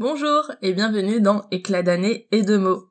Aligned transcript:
Bonjour 0.00 0.52
et 0.62 0.74
bienvenue 0.74 1.20
dans 1.20 1.42
Éclat 1.50 1.82
d'année 1.82 2.28
et 2.30 2.42
de 2.42 2.56
mots. 2.56 2.84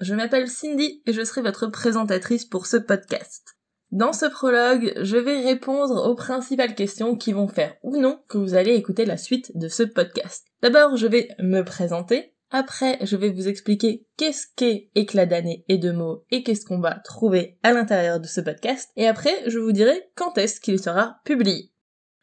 Je 0.00 0.12
m'appelle 0.16 0.48
Cindy 0.48 1.04
et 1.06 1.12
je 1.12 1.22
serai 1.22 1.42
votre 1.42 1.68
présentatrice 1.68 2.46
pour 2.46 2.66
ce 2.66 2.78
podcast. 2.78 3.54
Dans 3.92 4.12
ce 4.12 4.26
prologue, 4.26 4.92
je 5.00 5.16
vais 5.16 5.40
répondre 5.42 6.10
aux 6.10 6.16
principales 6.16 6.74
questions 6.74 7.14
qui 7.14 7.32
vont 7.32 7.46
faire 7.46 7.76
ou 7.84 7.96
non 7.96 8.20
que 8.28 8.38
vous 8.38 8.54
allez 8.54 8.74
écouter 8.74 9.04
la 9.04 9.16
suite 9.16 9.56
de 9.56 9.68
ce 9.68 9.84
podcast. 9.84 10.48
D'abord, 10.62 10.96
je 10.96 11.06
vais 11.06 11.28
me 11.38 11.62
présenter, 11.62 12.34
après, 12.50 12.98
je 13.02 13.16
vais 13.16 13.30
vous 13.30 13.48
expliquer 13.48 14.06
qu'est-ce 14.16 14.46
qu'est 14.56 14.90
éclat 14.94 15.26
d'année 15.26 15.64
et 15.68 15.76
de 15.76 15.90
mots 15.90 16.24
et 16.30 16.42
qu'est-ce 16.42 16.64
qu'on 16.64 16.80
va 16.80 16.98
trouver 17.04 17.58
à 17.62 17.72
l'intérieur 17.72 18.20
de 18.20 18.26
ce 18.26 18.40
podcast. 18.40 18.90
Et 18.96 19.06
après, 19.06 19.34
je 19.46 19.58
vous 19.58 19.72
dirai 19.72 20.10
quand 20.14 20.38
est-ce 20.38 20.60
qu'il 20.60 20.80
sera 20.80 21.18
publié. 21.24 21.72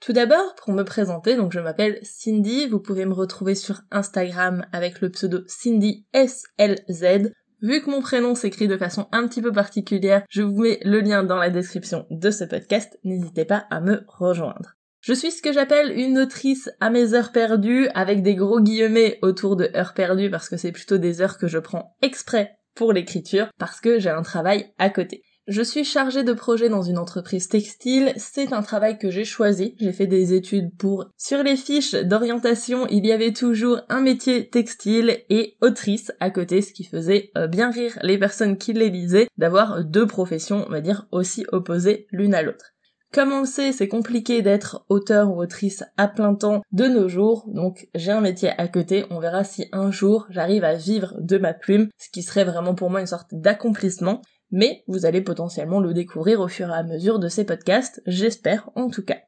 Tout 0.00 0.12
d'abord, 0.12 0.54
pour 0.56 0.72
me 0.72 0.84
présenter, 0.84 1.36
donc 1.36 1.52
je 1.52 1.60
m'appelle 1.60 1.98
Cindy, 2.02 2.66
vous 2.66 2.80
pouvez 2.80 3.04
me 3.04 3.14
retrouver 3.14 3.54
sur 3.54 3.82
Instagram 3.90 4.64
avec 4.72 5.00
le 5.00 5.10
pseudo 5.10 5.40
CindySLZ. 5.46 7.32
Vu 7.60 7.82
que 7.82 7.90
mon 7.90 8.00
prénom 8.00 8.36
s'écrit 8.36 8.68
de 8.68 8.76
façon 8.76 9.08
un 9.10 9.26
petit 9.26 9.42
peu 9.42 9.52
particulière, 9.52 10.22
je 10.30 10.42
vous 10.42 10.62
mets 10.62 10.78
le 10.84 11.00
lien 11.00 11.24
dans 11.24 11.36
la 11.36 11.50
description 11.50 12.06
de 12.10 12.30
ce 12.30 12.44
podcast, 12.44 12.98
n'hésitez 13.02 13.44
pas 13.44 13.66
à 13.70 13.80
me 13.80 14.04
rejoindre. 14.06 14.77
Je 15.08 15.14
suis 15.14 15.30
ce 15.30 15.40
que 15.40 15.54
j'appelle 15.54 15.98
une 15.98 16.18
autrice 16.18 16.68
à 16.80 16.90
mes 16.90 17.14
heures 17.14 17.32
perdues, 17.32 17.88
avec 17.94 18.22
des 18.22 18.34
gros 18.34 18.60
guillemets 18.60 19.18
autour 19.22 19.56
de 19.56 19.70
heures 19.74 19.94
perdues 19.94 20.28
parce 20.28 20.50
que 20.50 20.58
c'est 20.58 20.70
plutôt 20.70 20.98
des 20.98 21.22
heures 21.22 21.38
que 21.38 21.48
je 21.48 21.56
prends 21.56 21.96
exprès 22.02 22.58
pour 22.74 22.92
l'écriture, 22.92 23.48
parce 23.58 23.80
que 23.80 23.98
j'ai 23.98 24.10
un 24.10 24.20
travail 24.20 24.70
à 24.76 24.90
côté. 24.90 25.22
Je 25.46 25.62
suis 25.62 25.84
chargée 25.84 26.24
de 26.24 26.34
projet 26.34 26.68
dans 26.68 26.82
une 26.82 26.98
entreprise 26.98 27.48
textile, 27.48 28.12
c'est 28.18 28.52
un 28.52 28.60
travail 28.60 28.98
que 28.98 29.08
j'ai 29.08 29.24
choisi, 29.24 29.76
j'ai 29.80 29.94
fait 29.94 30.06
des 30.06 30.34
études 30.34 30.76
pour. 30.76 31.06
Sur 31.16 31.42
les 31.42 31.56
fiches 31.56 31.94
d'orientation, 31.94 32.86
il 32.88 33.06
y 33.06 33.12
avait 33.12 33.32
toujours 33.32 33.80
un 33.88 34.02
métier 34.02 34.50
textile 34.50 35.24
et 35.30 35.56
autrice 35.62 36.12
à 36.20 36.28
côté, 36.28 36.60
ce 36.60 36.74
qui 36.74 36.84
faisait 36.84 37.30
euh, 37.38 37.46
bien 37.46 37.70
rire 37.70 37.98
les 38.02 38.18
personnes 38.18 38.58
qui 38.58 38.74
les 38.74 38.90
lisaient, 38.90 39.28
d'avoir 39.38 39.82
deux 39.86 40.06
professions, 40.06 40.66
on 40.68 40.70
va 40.70 40.82
dire, 40.82 41.06
aussi 41.12 41.46
opposées 41.50 42.06
l'une 42.10 42.34
à 42.34 42.42
l'autre. 42.42 42.74
Comme 43.12 43.32
on 43.32 43.40
le 43.40 43.46
sait, 43.46 43.72
c'est 43.72 43.88
compliqué 43.88 44.42
d'être 44.42 44.84
auteur 44.90 45.30
ou 45.30 45.40
autrice 45.40 45.82
à 45.96 46.08
plein 46.08 46.34
temps 46.34 46.62
de 46.72 46.86
nos 46.86 47.08
jours, 47.08 47.44
donc 47.48 47.88
j'ai 47.94 48.12
un 48.12 48.20
métier 48.20 48.50
à 48.58 48.68
côté, 48.68 49.06
on 49.10 49.18
verra 49.18 49.44
si 49.44 49.66
un 49.72 49.90
jour 49.90 50.26
j'arrive 50.28 50.62
à 50.62 50.74
vivre 50.74 51.14
de 51.18 51.38
ma 51.38 51.54
plume, 51.54 51.88
ce 51.96 52.10
qui 52.10 52.22
serait 52.22 52.44
vraiment 52.44 52.74
pour 52.74 52.90
moi 52.90 53.00
une 53.00 53.06
sorte 53.06 53.32
d'accomplissement, 53.32 54.20
mais 54.50 54.84
vous 54.88 55.06
allez 55.06 55.22
potentiellement 55.22 55.80
le 55.80 55.94
découvrir 55.94 56.40
au 56.40 56.48
fur 56.48 56.68
et 56.68 56.74
à 56.74 56.82
mesure 56.82 57.18
de 57.18 57.28
ces 57.28 57.44
podcasts, 57.44 58.02
j'espère 58.06 58.68
en 58.74 58.90
tout 58.90 59.04
cas. 59.04 59.18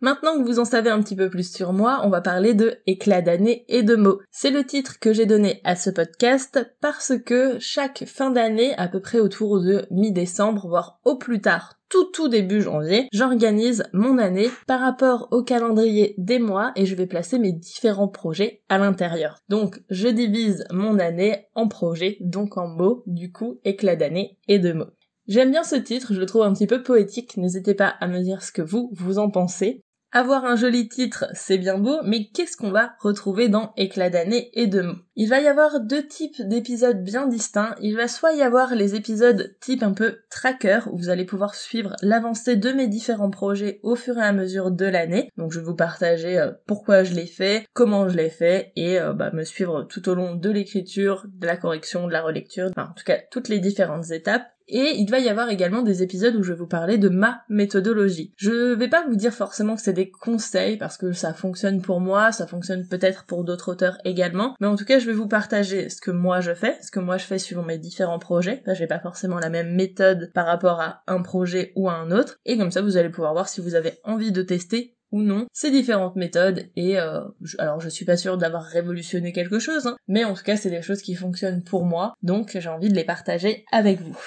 Maintenant 0.00 0.38
que 0.38 0.46
vous 0.46 0.58
en 0.58 0.66
savez 0.66 0.90
un 0.90 1.00
petit 1.00 1.16
peu 1.16 1.30
plus 1.30 1.50
sur 1.50 1.72
moi, 1.72 2.00
on 2.04 2.10
va 2.10 2.20
parler 2.20 2.52
de 2.52 2.76
éclat 2.86 3.22
d'année 3.22 3.64
et 3.68 3.82
de 3.82 3.96
mots. 3.96 4.20
C'est 4.30 4.50
le 4.50 4.64
titre 4.64 4.98
que 5.00 5.14
j'ai 5.14 5.24
donné 5.24 5.60
à 5.64 5.74
ce 5.74 5.88
podcast 5.88 6.60
parce 6.82 7.14
que 7.24 7.56
chaque 7.60 8.04
fin 8.06 8.30
d'année, 8.30 8.74
à 8.76 8.88
peu 8.88 9.00
près 9.00 9.20
autour 9.20 9.60
de 9.60 9.86
mi-décembre, 9.90 10.68
voire 10.68 11.00
au 11.04 11.16
plus 11.16 11.40
tard 11.40 11.76
tout 11.88 12.04
tout 12.12 12.28
début 12.28 12.60
janvier, 12.60 13.08
j'organise 13.12 13.84
mon 13.92 14.18
année 14.18 14.50
par 14.66 14.80
rapport 14.80 15.28
au 15.30 15.42
calendrier 15.42 16.14
des 16.18 16.38
mois 16.38 16.72
et 16.76 16.84
je 16.84 16.94
vais 16.94 17.06
placer 17.06 17.38
mes 17.38 17.52
différents 17.52 18.08
projets 18.08 18.62
à 18.68 18.76
l'intérieur. 18.76 19.38
Donc 19.48 19.80
je 19.88 20.08
divise 20.08 20.64
mon 20.72 20.98
année 20.98 21.46
en 21.54 21.68
projets, 21.68 22.18
donc 22.20 22.58
en 22.58 22.66
mots, 22.66 23.02
du 23.06 23.32
coup 23.32 23.60
éclat 23.64 23.96
d'année 23.96 24.36
et 24.48 24.58
de 24.58 24.72
mots. 24.72 24.90
J'aime 25.28 25.50
bien 25.50 25.64
ce 25.64 25.74
titre, 25.74 26.14
je 26.14 26.20
le 26.20 26.26
trouve 26.26 26.42
un 26.42 26.52
petit 26.52 26.68
peu 26.68 26.82
poétique, 26.82 27.36
n'hésitez 27.36 27.74
pas 27.74 27.88
à 28.00 28.06
me 28.06 28.20
dire 28.20 28.42
ce 28.42 28.52
que 28.52 28.62
vous, 28.62 28.90
vous 28.94 29.18
en 29.18 29.28
pensez. 29.28 29.82
Avoir 30.16 30.46
un 30.46 30.56
joli 30.56 30.88
titre, 30.88 31.26
c'est 31.34 31.58
bien 31.58 31.76
beau, 31.76 31.98
mais 32.02 32.28
qu'est-ce 32.28 32.56
qu'on 32.56 32.70
va 32.70 32.92
retrouver 33.00 33.50
dans 33.50 33.74
Éclat 33.76 34.08
d'année 34.08 34.48
et 34.54 34.66
de 34.66 34.80
mots 34.80 34.96
Il 35.14 35.28
va 35.28 35.40
y 35.42 35.46
avoir 35.46 35.78
deux 35.80 36.06
types 36.06 36.40
d'épisodes 36.40 37.04
bien 37.04 37.26
distincts. 37.26 37.74
Il 37.82 37.98
va 37.98 38.08
soit 38.08 38.32
y 38.32 38.40
avoir 38.40 38.74
les 38.74 38.94
épisodes 38.94 39.54
type 39.60 39.82
un 39.82 39.92
peu 39.92 40.20
tracker, 40.30 40.80
où 40.90 40.96
vous 40.96 41.10
allez 41.10 41.26
pouvoir 41.26 41.54
suivre 41.54 41.94
l'avancée 42.00 42.56
de 42.56 42.72
mes 42.72 42.88
différents 42.88 43.28
projets 43.28 43.78
au 43.82 43.94
fur 43.94 44.16
et 44.16 44.22
à 44.22 44.32
mesure 44.32 44.70
de 44.70 44.86
l'année. 44.86 45.28
Donc 45.36 45.52
je 45.52 45.60
vais 45.60 45.66
vous 45.66 45.76
partager 45.76 46.38
euh, 46.38 46.50
pourquoi 46.66 47.04
je 47.04 47.12
l'ai 47.12 47.26
fait, 47.26 47.66
comment 47.74 48.08
je 48.08 48.16
l'ai 48.16 48.30
fait, 48.30 48.72
et 48.74 48.98
euh, 48.98 49.12
bah, 49.12 49.32
me 49.34 49.44
suivre 49.44 49.82
tout 49.82 50.08
au 50.08 50.14
long 50.14 50.34
de 50.34 50.48
l'écriture, 50.48 51.26
de 51.28 51.46
la 51.46 51.58
correction, 51.58 52.06
de 52.06 52.12
la 52.12 52.22
relecture, 52.22 52.70
enfin 52.70 52.88
en 52.90 52.94
tout 52.94 53.04
cas 53.04 53.18
toutes 53.30 53.50
les 53.50 53.58
différentes 53.58 54.10
étapes. 54.12 54.46
Et 54.68 54.96
il 54.96 55.10
va 55.10 55.20
y 55.20 55.28
avoir 55.28 55.50
également 55.50 55.82
des 55.82 56.02
épisodes 56.02 56.34
où 56.36 56.42
je 56.42 56.52
vais 56.52 56.58
vous 56.58 56.66
parler 56.66 56.98
de 56.98 57.08
ma 57.08 57.42
méthodologie. 57.48 58.32
Je 58.36 58.74
vais 58.74 58.88
pas 58.88 59.04
vous 59.06 59.16
dire 59.16 59.32
forcément 59.32 59.76
que 59.76 59.82
c'est 59.82 59.92
des 59.92 60.10
conseils 60.10 60.76
parce 60.76 60.96
que 60.96 61.12
ça 61.12 61.32
fonctionne 61.32 61.80
pour 61.80 62.00
moi, 62.00 62.32
ça 62.32 62.46
fonctionne 62.46 62.86
peut-être 62.86 63.24
pour 63.24 63.44
d'autres 63.44 63.70
auteurs 63.70 63.98
également, 64.04 64.54
mais 64.60 64.66
en 64.66 64.76
tout 64.76 64.84
cas 64.84 64.98
je 64.98 65.06
vais 65.06 65.12
vous 65.12 65.28
partager 65.28 65.88
ce 65.88 66.00
que 66.00 66.10
moi 66.10 66.40
je 66.40 66.54
fais, 66.54 66.76
ce 66.82 66.90
que 66.90 67.00
moi 67.00 67.16
je 67.16 67.24
fais 67.24 67.38
suivant 67.38 67.62
mes 67.62 67.78
différents 67.78 68.18
projets. 68.18 68.62
Là 68.66 68.74
j'ai 68.74 68.86
pas 68.86 68.98
forcément 68.98 69.38
la 69.38 69.50
même 69.50 69.74
méthode 69.74 70.30
par 70.34 70.46
rapport 70.46 70.80
à 70.80 71.02
un 71.06 71.22
projet 71.22 71.72
ou 71.76 71.88
à 71.88 71.94
un 71.94 72.10
autre, 72.10 72.38
et 72.44 72.58
comme 72.58 72.70
ça 72.70 72.82
vous 72.82 72.96
allez 72.96 73.10
pouvoir 73.10 73.32
voir 73.32 73.48
si 73.48 73.60
vous 73.60 73.74
avez 73.74 73.98
envie 74.04 74.32
de 74.32 74.42
tester 74.42 74.96
ou 75.12 75.22
non 75.22 75.46
ces 75.52 75.70
différentes 75.70 76.16
méthodes 76.16 76.68
et 76.74 76.98
euh, 76.98 77.20
alors 77.58 77.80
je 77.80 77.88
suis 77.88 78.04
pas 78.04 78.16
sûre 78.16 78.38
d'avoir 78.38 78.64
révolutionné 78.64 79.32
quelque 79.32 79.60
chose 79.60 79.86
hein, 79.86 79.96
mais 80.08 80.24
en 80.24 80.34
tout 80.34 80.42
cas 80.42 80.56
c'est 80.56 80.70
des 80.70 80.82
choses 80.82 81.00
qui 81.00 81.14
fonctionnent 81.14 81.62
pour 81.62 81.84
moi 81.84 82.14
donc 82.22 82.56
j'ai 82.58 82.68
envie 82.68 82.88
de 82.88 82.94
les 82.96 83.04
partager 83.04 83.64
avec 83.70 84.00
vous. 84.00 84.18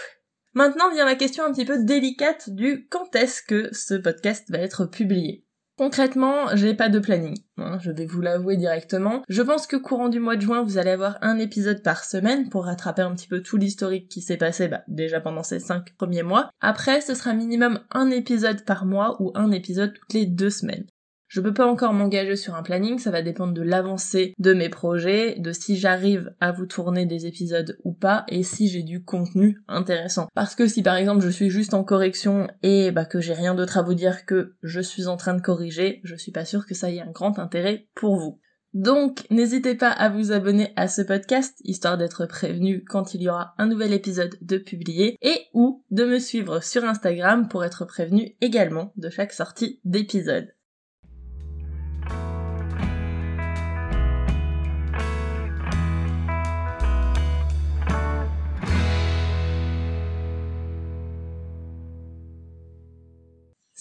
Maintenant 0.60 0.92
vient 0.92 1.06
la 1.06 1.16
question 1.16 1.46
un 1.46 1.54
petit 1.54 1.64
peu 1.64 1.82
délicate 1.86 2.50
du 2.50 2.86
quand 2.90 3.16
est-ce 3.16 3.42
que 3.42 3.70
ce 3.72 3.94
podcast 3.94 4.52
va 4.52 4.58
être 4.58 4.84
publié. 4.84 5.46
Concrètement, 5.78 6.54
j'ai 6.54 6.74
pas 6.74 6.90
de 6.90 7.00
planning, 7.00 7.38
hein, 7.56 7.78
je 7.80 7.92
vais 7.92 8.06
vous 8.06 8.20
l'avouer 8.20 8.58
directement. 8.58 9.22
Je 9.30 9.42
pense 9.42 9.68
que 9.68 9.78
courant 9.78 10.10
du 10.10 10.20
mois 10.20 10.36
de 10.36 10.42
juin, 10.42 10.62
vous 10.62 10.78
allez 10.78 10.90
avoir 10.90 11.18
un 11.22 11.40
épisode 11.40 11.82
par 11.82 12.04
semaine 12.04 12.50
pour 12.50 12.66
rattraper 12.66 13.04
un 13.04 13.16
petit 13.16 13.30
peu 13.30 13.42
tout 13.42 13.56
l'historique 13.56 14.10
qui 14.10 14.22
s'est 14.22 14.36
passé 14.36 14.68
bah, 14.68 14.82
déjà 14.90 15.22
pendant 15.22 15.44
ces 15.44 15.62
cinq 15.62 15.96
premiers 15.96 16.24
mois. 16.24 16.50
Après, 16.60 17.00
ce 17.00 17.16
sera 17.16 17.32
minimum 17.32 17.80
un 17.92 18.12
épisode 18.12 18.66
par 18.66 18.86
mois 18.86 19.16
ou 19.22 19.32
un 19.36 19.52
épisode 19.52 19.94
toutes 19.94 20.14
les 20.14 20.26
deux 20.26 20.50
semaines. 20.50 20.88
Je 21.30 21.42
peux 21.42 21.54
pas 21.54 21.68
encore 21.68 21.94
m'engager 21.94 22.36
sur 22.36 22.56
un 22.56 22.64
planning, 22.64 22.98
ça 22.98 23.12
va 23.12 23.22
dépendre 23.22 23.54
de 23.54 23.62
l'avancée 23.62 24.34
de 24.40 24.52
mes 24.56 24.70
projets, 24.70 25.36
de 25.38 25.52
si 25.52 25.78
j'arrive 25.78 26.34
à 26.40 26.52
vous 26.52 26.66
tourner 26.66 27.06
des 27.06 27.28
épisodes 27.28 27.78
ou 27.84 27.94
pas, 27.94 28.26
et 28.30 28.42
si 28.42 28.68
j'ai 28.68 28.82
du 28.82 29.04
contenu 29.04 29.62
intéressant. 29.68 30.28
Parce 30.34 30.56
que 30.56 30.68
si 30.68 30.82
par 30.82 30.96
exemple 30.96 31.24
je 31.24 31.30
suis 31.30 31.52
juste 31.52 31.76
en 31.76 31.84
correction 31.84 32.48
et 32.64 32.90
bah 32.90 33.06
que 33.06 33.22
j'ai 33.22 33.34
rien 33.34 33.54
d'autre 33.54 33.78
à 33.78 33.84
vous 33.84 33.94
dire 33.94 34.26
que 34.26 34.56
je 34.64 34.82
suis 34.82 35.06
en 35.06 35.18
train 35.18 35.36
de 35.36 35.42
corriger, 35.42 36.02
je 36.04 36.16
suis 36.16 36.32
pas 36.32 36.46
sûre 36.46 36.66
que 36.66 36.74
ça 36.74 36.90
ait 36.90 37.00
un 37.00 37.12
grand 37.12 37.38
intérêt 37.38 37.88
pour 37.94 38.16
vous. 38.16 38.40
Donc, 38.74 39.26
n'hésitez 39.32 39.74
pas 39.74 39.90
à 39.90 40.10
vous 40.10 40.32
abonner 40.32 40.74
à 40.76 40.88
ce 40.88 41.02
podcast, 41.02 41.58
histoire 41.64 41.98
d'être 41.98 42.28
prévenu 42.28 42.84
quand 42.84 43.16
il 43.16 43.24
y 43.24 43.30
aura 43.30 43.56
un 43.58 43.66
nouvel 43.66 43.94
épisode 43.94 44.38
de 44.42 44.58
publié, 44.58 45.18
et 45.24 45.48
ou 45.56 45.84
de 45.90 46.06
me 46.06 46.20
suivre 46.20 46.64
sur 46.64 46.86
Instagram 46.86 47.48
pour 47.48 47.66
être 47.66 47.86
prévenu 47.86 48.36
également 48.42 48.94
de 48.96 49.10
chaque 49.10 49.34
sortie 49.34 49.80
d'épisode. 49.86 50.54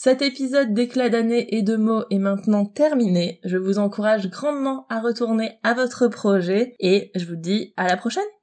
Cet 0.00 0.22
épisode 0.22 0.74
d'éclat 0.74 1.08
d'année 1.08 1.56
et 1.56 1.62
de 1.62 1.74
mots 1.74 2.04
est 2.08 2.20
maintenant 2.20 2.64
terminé. 2.64 3.40
Je 3.42 3.56
vous 3.56 3.80
encourage 3.80 4.30
grandement 4.30 4.86
à 4.88 5.00
retourner 5.00 5.58
à 5.64 5.74
votre 5.74 6.06
projet 6.06 6.76
et 6.78 7.10
je 7.16 7.24
vous 7.24 7.34
dis 7.34 7.74
à 7.76 7.88
la 7.88 7.96
prochaine 7.96 8.22